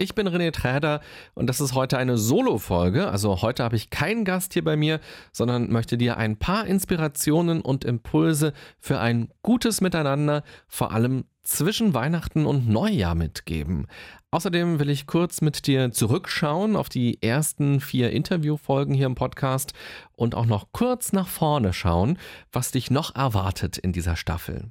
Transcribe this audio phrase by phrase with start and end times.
[0.00, 1.00] Ich bin René Träder
[1.34, 3.08] und das ist heute eine Solo-Folge.
[3.08, 5.00] Also heute habe ich keinen Gast hier bei mir,
[5.32, 11.94] sondern möchte dir ein paar Inspirationen und Impulse für ein gutes Miteinander, vor allem zwischen
[11.94, 13.88] Weihnachten und Neujahr mitgeben.
[14.30, 19.72] Außerdem will ich kurz mit dir zurückschauen auf die ersten vier Interviewfolgen hier im Podcast
[20.14, 22.18] und auch noch kurz nach vorne schauen,
[22.52, 24.70] was dich noch erwartet in dieser Staffel.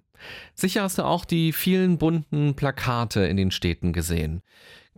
[0.54, 4.42] Sicher hast du auch die vielen bunten Plakate in den Städten gesehen.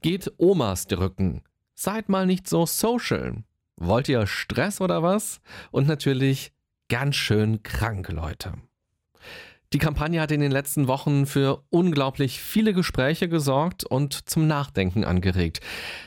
[0.01, 1.43] Geht Omas drücken.
[1.75, 3.43] Seid mal nicht so social.
[3.75, 5.41] Wollt ihr Stress oder was?
[5.71, 6.53] Und natürlich
[6.87, 8.53] ganz schön krank, Leute.
[9.71, 15.03] Die Kampagne hat in den letzten Wochen für unglaublich viele Gespräche gesorgt und zum Nachdenken
[15.03, 15.59] angeregt.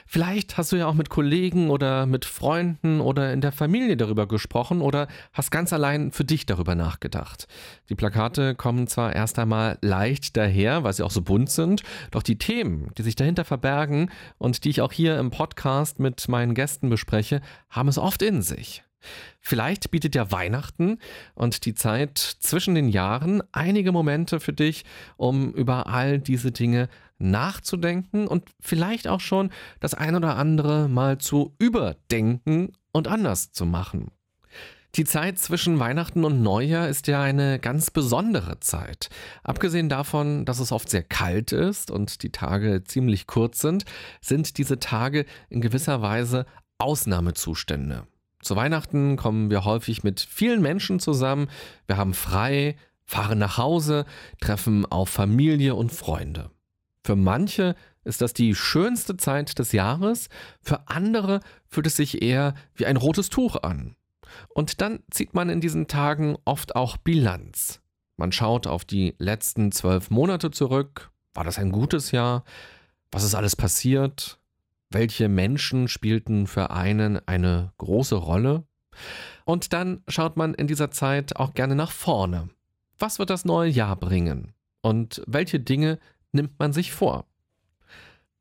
[0.04, 4.26] Vielleicht hast du ja auch mit Kollegen oder mit Freunden oder in der Familie darüber
[4.26, 7.46] gesprochen oder hast ganz allein für dich darüber nachgedacht.
[7.88, 12.24] Die Plakate kommen zwar erst einmal leicht daher, weil sie auch so bunt sind, doch
[12.24, 16.54] die Themen, die sich dahinter verbergen und die ich auch hier im Podcast mit meinen
[16.54, 17.40] Gästen bespreche,
[17.70, 18.82] haben es oft in sich.
[19.40, 20.98] Vielleicht bietet ja Weihnachten
[21.34, 24.84] und die Zeit zwischen den Jahren einige Momente für dich,
[25.16, 31.18] um über all diese Dinge nachzudenken und vielleicht auch schon das ein oder andere mal
[31.18, 34.10] zu überdenken und anders zu machen.
[34.94, 39.08] Die Zeit zwischen Weihnachten und Neujahr ist ja eine ganz besondere Zeit.
[39.42, 43.86] Abgesehen davon, dass es oft sehr kalt ist und die Tage ziemlich kurz sind,
[44.20, 46.44] sind diese Tage in gewisser Weise
[46.76, 48.06] Ausnahmezustände.
[48.42, 51.48] Zu Weihnachten kommen wir häufig mit vielen Menschen zusammen.
[51.86, 54.04] Wir haben frei, fahren nach Hause,
[54.40, 56.50] treffen auf Familie und Freunde.
[57.04, 60.28] Für manche ist das die schönste Zeit des Jahres,
[60.60, 63.96] für andere fühlt es sich eher wie ein rotes Tuch an.
[64.48, 67.80] Und dann zieht man in diesen Tagen oft auch Bilanz.
[68.16, 71.10] Man schaut auf die letzten zwölf Monate zurück.
[71.34, 72.44] War das ein gutes Jahr?
[73.10, 74.38] Was ist alles passiert?
[74.94, 78.64] Welche Menschen spielten für einen eine große Rolle.
[79.44, 82.50] Und dann schaut man in dieser Zeit auch gerne nach vorne.
[82.98, 84.52] Was wird das neue Jahr bringen?
[84.80, 85.98] Und welche Dinge
[86.32, 87.26] nimmt man sich vor?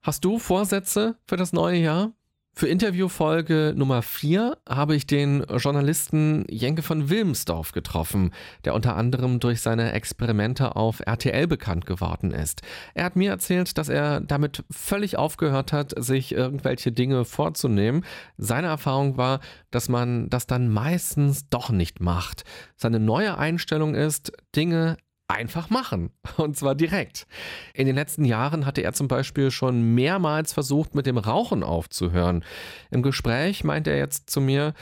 [0.02, 2.14] Hast du Vorsätze für das neue Jahr?
[2.54, 8.32] Für Interviewfolge Nummer 4 habe ich den Journalisten Jenke von Wilmsdorf getroffen,
[8.66, 12.62] der unter anderem durch seine Experimente auf RTL bekannt geworden ist.
[12.94, 18.04] Er hat mir erzählt, dass er damit völlig aufgehört hat, sich irgendwelche Dinge vorzunehmen.
[18.38, 19.40] Seine Erfahrung war,
[19.72, 22.44] dass man das dann meistens doch nicht macht.
[22.76, 24.98] Seine neue Einstellung ist, Dinge
[25.32, 26.12] einfach machen.
[26.38, 27.28] Und zwar direkt.
[27.74, 32.44] In den letzten Jahren hatte er zum Beispiel schon mehrmals versucht, mit dem Rauchen aufzuhören.
[32.90, 34.74] Im Gespräch meinte er jetzt zu mir,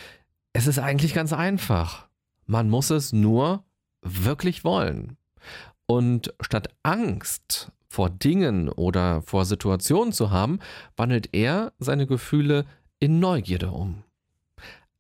[0.54, 2.08] es ist eigentlich ganz einfach.
[2.46, 3.64] Man muss es nur
[4.02, 5.18] wirklich wollen.
[5.86, 10.60] Und statt Angst vor Dingen oder vor Situationen zu haben,
[10.96, 12.66] wandelt er seine Gefühle
[13.00, 14.04] in Neugierde um.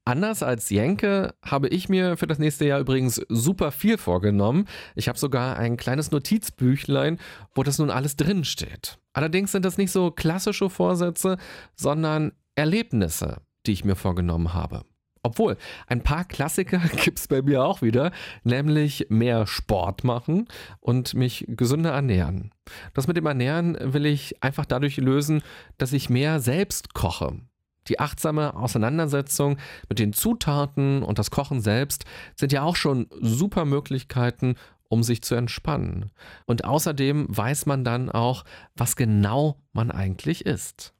[0.09, 4.66] Anders als Jenke habe ich mir für das nächste Jahr übrigens super viel vorgenommen.
[4.96, 7.20] Ich habe sogar ein kleines Notizbüchlein,
[7.53, 8.97] wo das nun alles drin steht.
[9.14, 11.38] Allerdings sind das nicht so klassische Vorsätze,
[11.75, 14.81] sondern Erlebnisse, die ich mir vorgenommen habe.
[15.22, 18.12] Obwohl, ein paar Klassiker gibt es bei mir auch wieder,
[18.44, 20.47] nämlich mehr Sport machen
[20.80, 22.50] und mich gesünder ernähren.
[22.96, 25.44] Das mit dem Ernähren will ich einfach dadurch lösen,
[25.78, 27.38] dass ich mehr selbst koche.
[27.88, 29.57] Die achtsame Auseinandersetzung
[29.88, 34.56] mit den Zutaten und das Kochen selbst sind ja auch schon super Möglichkeiten,
[34.90, 36.12] um sich zu entspannen.
[36.45, 38.44] Und außerdem weiß man dann auch,
[38.75, 40.93] was genau man eigentlich isst.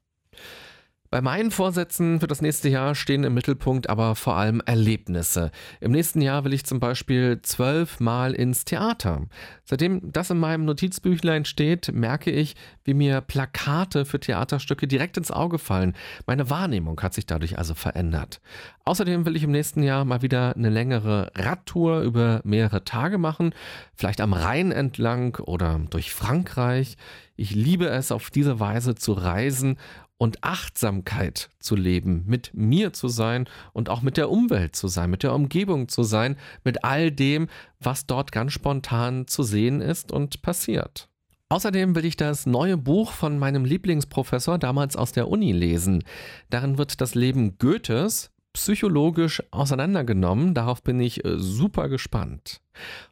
[1.12, 5.50] Bei meinen Vorsätzen für das nächste Jahr stehen im Mittelpunkt aber vor allem Erlebnisse.
[5.80, 9.26] Im nächsten Jahr will ich zum Beispiel zwölfmal ins Theater.
[9.64, 12.54] Seitdem das in meinem Notizbüchlein steht, merke ich,
[12.84, 15.96] wie mir Plakate für Theaterstücke direkt ins Auge fallen.
[16.26, 18.40] Meine Wahrnehmung hat sich dadurch also verändert.
[18.84, 23.52] Außerdem will ich im nächsten Jahr mal wieder eine längere Radtour über mehrere Tage machen,
[23.96, 26.96] vielleicht am Rhein entlang oder durch Frankreich.
[27.34, 29.76] Ich liebe es, auf diese Weise zu reisen
[30.20, 35.08] und Achtsamkeit zu leben, mit mir zu sein und auch mit der Umwelt zu sein,
[35.08, 37.48] mit der Umgebung zu sein, mit all dem,
[37.80, 41.08] was dort ganz spontan zu sehen ist und passiert.
[41.48, 46.04] Außerdem will ich das neue Buch von meinem Lieblingsprofessor damals aus der Uni lesen.
[46.50, 50.54] Darin wird das Leben Goethes psychologisch auseinandergenommen.
[50.54, 52.60] Darauf bin ich äh, super gespannt.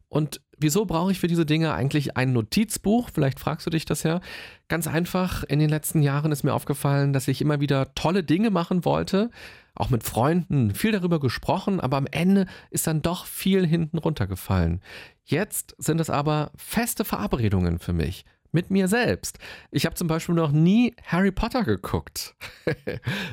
[0.09, 3.11] Und wieso brauche ich für diese Dinge eigentlich ein Notizbuch?
[3.13, 4.21] Vielleicht fragst du dich das ja.
[4.69, 8.51] Ganz einfach, in den letzten Jahren ist mir aufgefallen, dass ich immer wieder tolle Dinge
[8.51, 9.31] machen wollte,
[9.75, 14.81] auch mit Freunden, viel darüber gesprochen, aber am Ende ist dann doch viel hinten runtergefallen.
[15.25, 19.39] Jetzt sind es aber feste Verabredungen für mich mit mir selbst.
[19.71, 22.35] Ich habe zum Beispiel noch nie Harry Potter geguckt.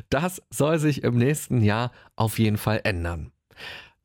[0.10, 3.32] das soll sich im nächsten Jahr auf jeden Fall ändern.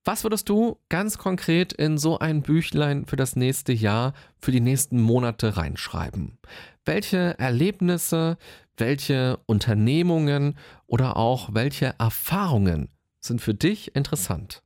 [0.05, 4.61] Was würdest du ganz konkret in so ein Büchlein für das nächste Jahr, für die
[4.61, 6.39] nächsten Monate reinschreiben?
[6.87, 8.39] Welche Erlebnisse,
[8.79, 10.57] welche Unternehmungen
[10.87, 12.89] oder auch welche Erfahrungen
[13.21, 14.63] sind für dich interessant?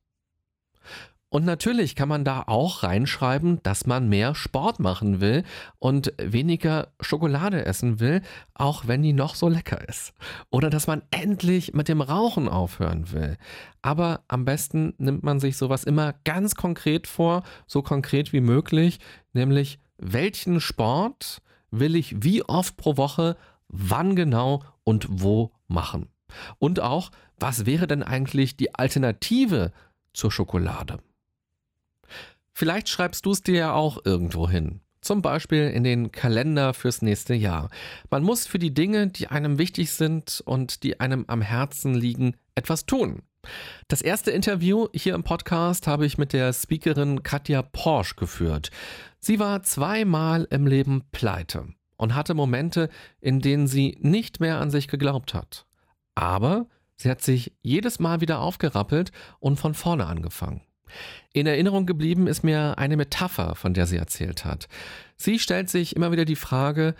[1.29, 5.43] Und natürlich kann man da auch reinschreiben, dass man mehr Sport machen will
[5.79, 8.21] und weniger Schokolade essen will,
[8.53, 10.13] auch wenn die noch so lecker ist.
[10.49, 13.37] Oder dass man endlich mit dem Rauchen aufhören will.
[13.81, 18.99] Aber am besten nimmt man sich sowas immer ganz konkret vor, so konkret wie möglich,
[19.33, 21.41] nämlich welchen Sport
[21.71, 23.35] will ich wie oft pro Woche,
[23.67, 26.09] wann genau und wo machen.
[26.59, 29.71] Und auch, was wäre denn eigentlich die Alternative
[30.13, 30.99] zur Schokolade?
[32.57, 34.79] Vielleicht schreibst du es dir ja auch irgendwo hin.
[35.01, 37.69] Zum Beispiel in den Kalender fürs nächste Jahr.
[38.09, 42.37] Man muss für die Dinge, die einem wichtig sind und die einem am Herzen liegen,
[42.55, 43.23] etwas tun.
[43.89, 48.71] Das erste Interview hier im Podcast habe ich mit der Speakerin Katja Porsche geführt.
[49.19, 51.67] Sie war zweimal im Leben pleite
[51.97, 55.65] und hatte Momente, in denen sie nicht mehr an sich geglaubt hat.
[56.15, 60.61] Aber sie hat sich jedes Mal wieder aufgerappelt und von vorne angefangen.
[61.33, 64.67] In Erinnerung geblieben ist mir eine Metapher, von der sie erzählt hat.
[65.17, 66.95] Sie stellt sich immer wieder die Frage,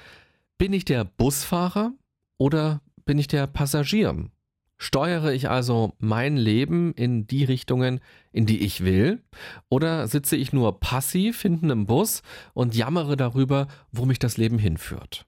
[0.57, 1.91] bin ich der Busfahrer
[2.37, 4.29] oder bin ich der Passagier?
[4.77, 8.01] Steuere ich also mein Leben in die Richtungen,
[8.33, 9.23] in die ich will?
[9.69, 12.23] Oder sitze ich nur passiv hinten im Bus
[12.53, 15.25] und jammere darüber, wo mich das Leben hinführt?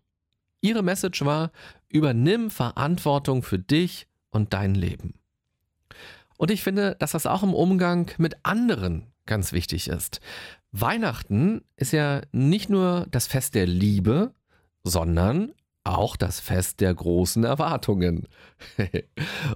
[0.60, 1.52] Ihre Message war,
[1.88, 5.14] übernimm Verantwortung für dich und dein Leben.
[6.38, 10.22] Und ich finde, dass das auch im Umgang mit anderen ganz wichtig ist.
[10.72, 14.34] Weihnachten ist ja nicht nur das Fest der Liebe,
[14.84, 15.54] sondern
[15.88, 18.28] auch das Fest der großen Erwartungen.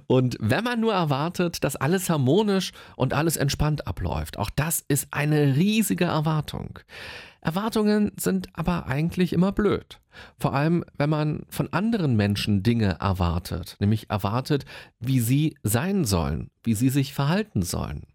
[0.07, 5.07] und wenn man nur erwartet, dass alles harmonisch und alles entspannt abläuft, auch das ist
[5.12, 6.80] eine riesige Erwartung.
[7.42, 10.00] Erwartungen sind aber eigentlich immer blöd.
[10.38, 14.66] Vor allem, wenn man von anderen Menschen Dinge erwartet, nämlich erwartet,
[15.00, 18.06] wie sie sein sollen, wie sie sich verhalten sollen.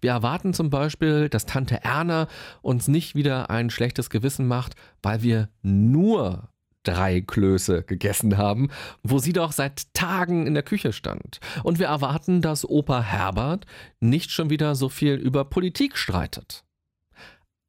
[0.00, 2.28] Wir erwarten zum Beispiel, dass Tante Erna
[2.62, 6.48] uns nicht wieder ein schlechtes Gewissen macht, weil wir nur
[6.88, 8.70] drei Klöße gegessen haben,
[9.02, 11.40] wo sie doch seit Tagen in der Küche stand.
[11.62, 13.66] Und wir erwarten, dass Opa Herbert
[14.00, 16.64] nicht schon wieder so viel über Politik streitet.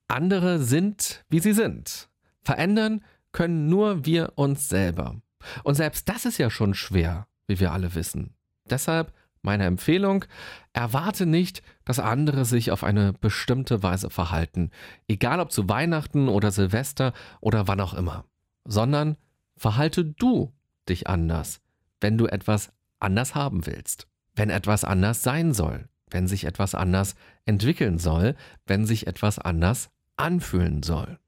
[0.07, 2.09] Andere sind, wie sie sind.
[2.41, 5.21] Verändern können nur wir uns selber.
[5.63, 8.33] Und selbst das ist ja schon schwer, wie wir alle wissen.
[8.69, 10.25] Deshalb meine Empfehlung,
[10.73, 14.69] erwarte nicht, dass andere sich auf eine bestimmte Weise verhalten,
[15.07, 18.25] egal ob zu Weihnachten oder Silvester oder wann auch immer
[18.69, 19.17] sondern
[19.57, 20.53] verhalte du
[20.87, 21.59] dich anders,
[21.99, 27.15] wenn du etwas anders haben willst, wenn etwas anders sein soll, wenn sich etwas anders
[27.45, 31.19] entwickeln soll, wenn sich etwas anders anfühlen soll.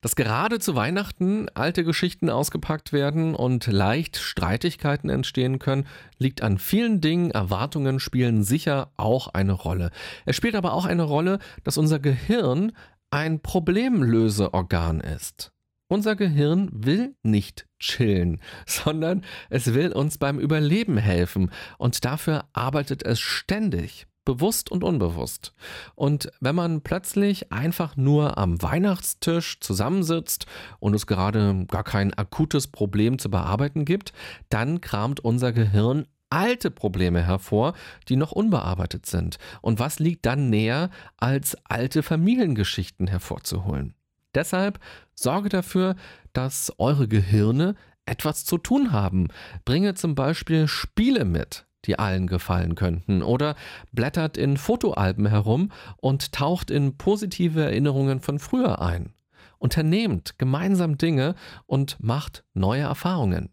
[0.00, 6.58] Dass gerade zu Weihnachten alte Geschichten ausgepackt werden und leicht Streitigkeiten entstehen können, liegt an
[6.58, 7.32] vielen Dingen.
[7.32, 9.90] Erwartungen spielen sicher auch eine Rolle.
[10.24, 12.72] Es spielt aber auch eine Rolle, dass unser Gehirn
[13.10, 15.52] ein Problemlöseorgan ist.
[15.90, 23.02] Unser Gehirn will nicht chillen, sondern es will uns beim Überleben helfen und dafür arbeitet
[23.02, 25.54] es ständig, bewusst und unbewusst.
[25.94, 30.44] Und wenn man plötzlich einfach nur am Weihnachtstisch zusammensitzt
[30.78, 34.12] und es gerade gar kein akutes Problem zu bearbeiten gibt,
[34.50, 37.72] dann kramt unser Gehirn alte Probleme hervor,
[38.10, 39.38] die noch unbearbeitet sind.
[39.62, 43.94] Und was liegt dann näher, als alte Familiengeschichten hervorzuholen?
[44.38, 44.78] Deshalb
[45.16, 45.96] sorge dafür,
[46.32, 47.74] dass eure Gehirne
[48.06, 49.26] etwas zu tun haben.
[49.64, 53.56] Bringe zum Beispiel Spiele mit, die allen gefallen könnten, oder
[53.90, 59.12] blättert in Fotoalben herum und taucht in positive Erinnerungen von früher ein.
[59.58, 61.34] Unternehmt gemeinsam Dinge
[61.66, 63.50] und macht neue Erfahrungen.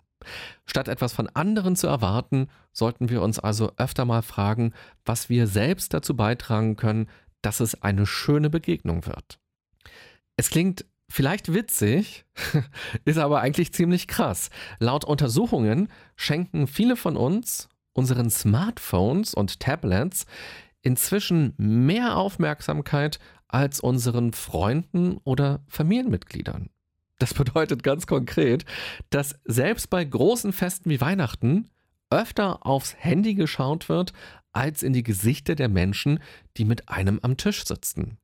[0.67, 4.73] Statt etwas von anderen zu erwarten, sollten wir uns also öfter mal fragen,
[5.03, 7.07] was wir selbst dazu beitragen können,
[7.41, 9.39] dass es eine schöne Begegnung wird.
[10.37, 12.25] Es klingt Vielleicht witzig,
[13.05, 14.49] ist aber eigentlich ziemlich krass.
[14.79, 20.25] Laut Untersuchungen schenken viele von uns unseren Smartphones und Tablets
[20.81, 26.69] inzwischen mehr Aufmerksamkeit als unseren Freunden oder Familienmitgliedern.
[27.19, 28.65] Das bedeutet ganz konkret,
[29.09, 31.69] dass selbst bei großen Festen wie Weihnachten
[32.09, 34.11] öfter aufs Handy geschaut wird,
[34.51, 36.19] als in die Gesichter der Menschen,
[36.57, 38.17] die mit einem am Tisch sitzen.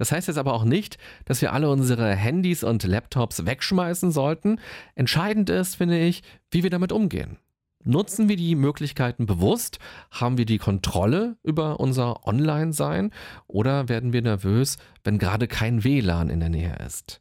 [0.00, 4.58] Das heißt jetzt aber auch nicht, dass wir alle unsere Handys und Laptops wegschmeißen sollten.
[4.94, 7.36] Entscheidend ist, finde ich, wie wir damit umgehen.
[7.84, 9.78] Nutzen wir die Möglichkeiten bewusst?
[10.10, 13.10] Haben wir die Kontrolle über unser Online-Sein?
[13.46, 17.20] Oder werden wir nervös, wenn gerade kein WLAN in der Nähe ist?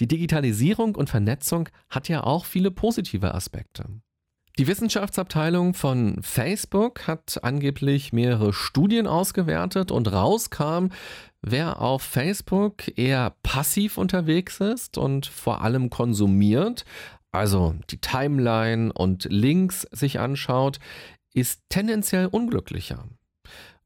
[0.00, 3.84] Die Digitalisierung und Vernetzung hat ja auch viele positive Aspekte.
[4.56, 10.90] Die Wissenschaftsabteilung von Facebook hat angeblich mehrere Studien ausgewertet und rauskam,
[11.42, 16.84] wer auf Facebook eher passiv unterwegs ist und vor allem konsumiert,
[17.32, 20.78] also die Timeline und Links sich anschaut,
[21.32, 23.08] ist tendenziell unglücklicher.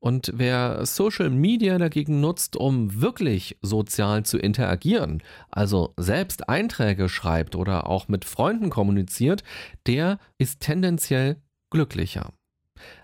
[0.01, 7.57] Und wer Social Media dagegen nutzt, um wirklich sozial zu interagieren, also selbst Einträge schreibt
[7.57, 9.43] oder auch mit Freunden kommuniziert,
[9.87, 11.37] der ist tendenziell
[11.71, 12.33] glücklicher.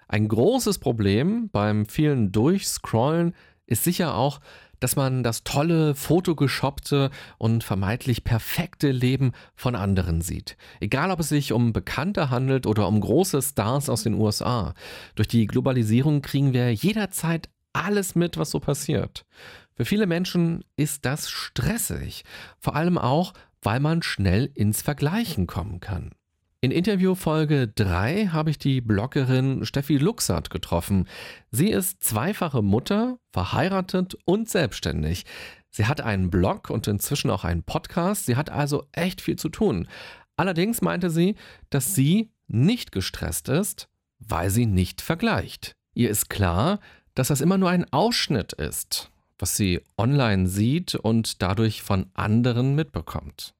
[0.06, 3.34] Ein großes Problem beim vielen Durchscrollen
[3.66, 4.40] ist sicher auch,
[4.84, 10.58] dass man das tolle, fotogeshoppte und vermeintlich perfekte Leben von anderen sieht.
[10.78, 14.74] Egal, ob es sich um Bekannte handelt oder um große Stars aus den USA.
[15.14, 19.24] Durch die Globalisierung kriegen wir jederzeit alles mit, was so passiert.
[19.72, 22.22] Für viele Menschen ist das stressig,
[22.58, 26.10] vor allem auch, weil man schnell ins Vergleichen kommen kann.
[26.64, 31.06] In Interview Folge 3 habe ich die Bloggerin Steffi Luxert getroffen.
[31.50, 35.26] Sie ist zweifache Mutter, verheiratet und selbstständig.
[35.68, 38.24] Sie hat einen Blog und inzwischen auch einen Podcast.
[38.24, 39.88] Sie hat also echt viel zu tun.
[40.38, 41.34] Allerdings meinte sie,
[41.68, 45.76] dass sie nicht gestresst ist, weil sie nicht vergleicht.
[45.92, 46.80] Ihr ist klar,
[47.14, 52.74] dass das immer nur ein Ausschnitt ist, was sie online sieht und dadurch von anderen
[52.74, 53.52] mitbekommt.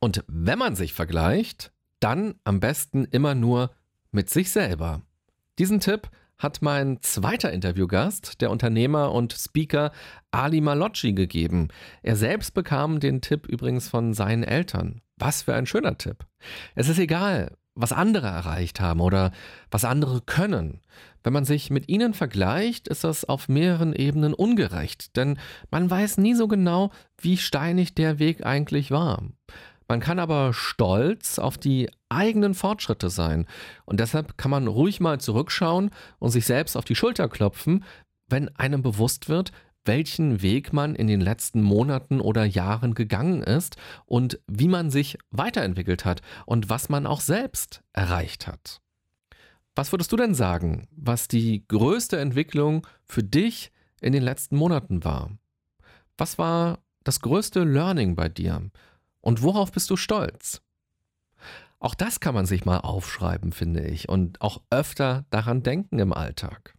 [0.00, 1.70] Und wenn man sich vergleicht,
[2.00, 3.70] dann am besten immer nur
[4.10, 5.02] mit sich selber.
[5.58, 9.90] Diesen Tipp hat mein zweiter Interviewgast, der Unternehmer und Speaker
[10.30, 11.68] Ali Malocci, gegeben.
[12.02, 15.02] Er selbst bekam den Tipp übrigens von seinen Eltern.
[15.16, 16.26] Was für ein schöner Tipp.
[16.76, 19.32] Es ist egal, was andere erreicht haben oder
[19.70, 20.80] was andere können.
[21.24, 25.38] Wenn man sich mit ihnen vergleicht, ist das auf mehreren Ebenen ungerecht, denn
[25.70, 26.90] man weiß nie so genau,
[27.20, 29.22] wie steinig der Weg eigentlich war.
[29.88, 33.46] Man kann aber stolz auf die eigenen Fortschritte sein.
[33.86, 37.84] Und deshalb kann man ruhig mal zurückschauen und sich selbst auf die Schulter klopfen,
[38.28, 39.50] wenn einem bewusst wird,
[39.86, 45.16] welchen Weg man in den letzten Monaten oder Jahren gegangen ist und wie man sich
[45.30, 48.82] weiterentwickelt hat und was man auch selbst erreicht hat.
[49.74, 55.04] Was würdest du denn sagen, was die größte Entwicklung für dich in den letzten Monaten
[55.04, 55.30] war?
[56.18, 58.70] Was war das größte Learning bei dir?
[59.20, 60.62] Und worauf bist du stolz?
[61.80, 66.12] Auch das kann man sich mal aufschreiben, finde ich, und auch öfter daran denken im
[66.12, 66.74] Alltag.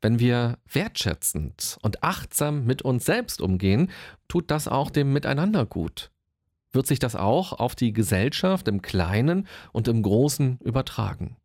[0.00, 3.90] Wenn wir wertschätzend und achtsam mit uns selbst umgehen,
[4.28, 6.10] tut das auch dem Miteinander gut.
[6.72, 11.36] Wird sich das auch auf die Gesellschaft im Kleinen und im Großen übertragen?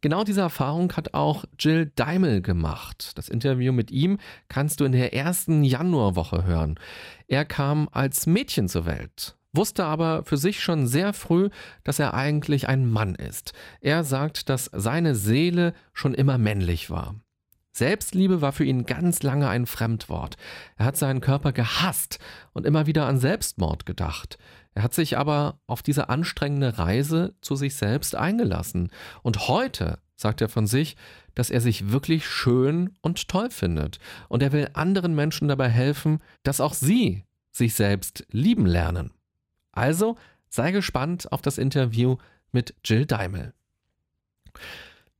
[0.00, 3.12] Genau diese Erfahrung hat auch Jill Daimel gemacht.
[3.16, 4.18] Das Interview mit ihm
[4.48, 6.78] kannst du in der ersten Januarwoche hören.
[7.28, 11.50] Er kam als Mädchen zur Welt, wusste aber für sich schon sehr früh,
[11.84, 13.52] dass er eigentlich ein Mann ist.
[13.80, 17.14] Er sagt, dass seine Seele schon immer männlich war.
[17.72, 20.36] Selbstliebe war für ihn ganz lange ein Fremdwort.
[20.76, 22.20] Er hat seinen Körper gehasst
[22.52, 24.38] und immer wieder an Selbstmord gedacht.
[24.74, 28.90] Er hat sich aber auf diese anstrengende Reise zu sich selbst eingelassen.
[29.22, 30.96] Und heute sagt er von sich,
[31.34, 33.98] dass er sich wirklich schön und toll findet.
[34.28, 39.12] Und er will anderen Menschen dabei helfen, dass auch sie sich selbst lieben lernen.
[39.74, 40.16] Also
[40.48, 42.16] sei gespannt auf das Interview
[42.52, 43.52] mit Jill Daimel.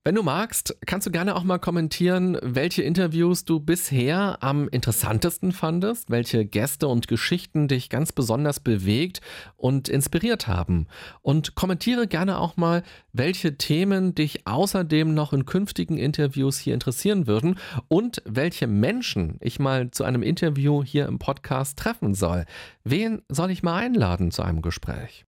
[0.06, 5.50] Wenn du magst, kannst du gerne auch mal kommentieren, welche Interviews du bisher am interessantesten
[5.50, 9.22] fandest, welche Gäste und Geschichten dich ganz besonders bewegt
[9.56, 10.88] und inspiriert haben.
[11.22, 12.82] Und kommentiere gerne auch mal,
[13.14, 17.58] welche Themen dich außerdem noch in künftigen Interviews hier interessieren würden
[17.88, 22.44] und welche Menschen ich mal zu einem Interview hier im Podcast treffen soll.
[22.84, 25.24] Wen soll ich mal einladen zu einem Gespräch?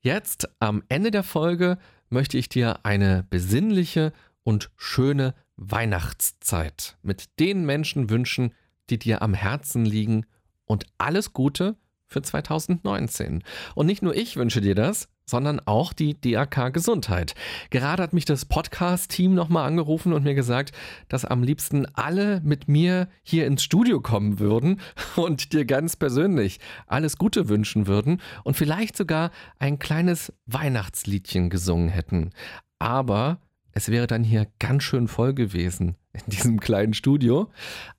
[0.00, 1.76] Jetzt am Ende der Folge
[2.10, 4.12] möchte ich dir eine besinnliche
[4.42, 8.54] und schöne Weihnachtszeit mit den Menschen wünschen,
[8.90, 10.24] die dir am Herzen liegen
[10.64, 13.42] und alles Gute für 2019.
[13.74, 17.34] Und nicht nur ich wünsche dir das, sondern auch die DAK Gesundheit.
[17.70, 20.72] Gerade hat mich das Podcast-Team nochmal angerufen und mir gesagt,
[21.08, 24.80] dass am liebsten alle mit mir hier ins Studio kommen würden
[25.16, 31.88] und dir ganz persönlich alles Gute wünschen würden und vielleicht sogar ein kleines Weihnachtsliedchen gesungen
[31.88, 32.30] hätten.
[32.78, 33.40] Aber
[33.72, 37.50] es wäre dann hier ganz schön voll gewesen in diesem kleinen Studio.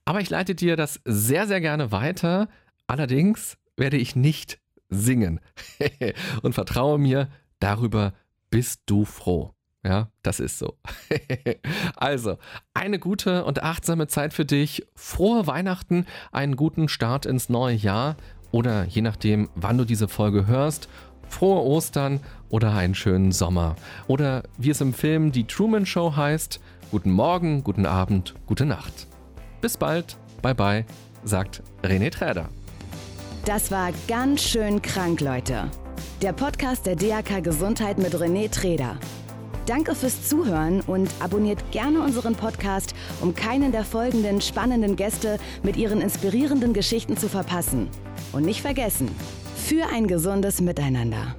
[0.04, 2.48] Aber ich leite dir das sehr, sehr gerne weiter.
[2.86, 4.59] Allerdings werde ich nicht
[4.90, 5.40] singen.
[6.42, 7.28] und vertraue mir,
[7.58, 8.12] darüber
[8.50, 9.54] bist du froh.
[9.82, 10.74] Ja, das ist so.
[11.96, 12.36] also,
[12.74, 14.86] eine gute und achtsame Zeit für dich.
[14.94, 18.16] Frohe Weihnachten, einen guten Start ins neue Jahr
[18.50, 20.88] oder je nachdem, wann du diese Folge hörst,
[21.28, 22.20] frohe Ostern
[22.50, 23.76] oder einen schönen Sommer.
[24.06, 29.06] Oder wie es im Film Die Truman Show heißt, guten Morgen, guten Abend, gute Nacht.
[29.62, 30.84] Bis bald, bye bye,
[31.24, 32.50] sagt René Träder.
[33.50, 35.72] Das war ganz schön krank, Leute.
[36.22, 38.96] Der Podcast der DAK Gesundheit mit René Träder.
[39.66, 45.76] Danke fürs Zuhören und abonniert gerne unseren Podcast, um keinen der folgenden spannenden Gäste mit
[45.76, 47.88] ihren inspirierenden Geschichten zu verpassen.
[48.30, 49.10] Und nicht vergessen,
[49.56, 51.34] für ein gesundes Miteinander.